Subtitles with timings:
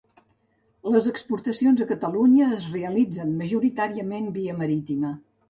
[0.95, 5.15] Les exportacions a Catalunya es realitzen majoritàriament via marítima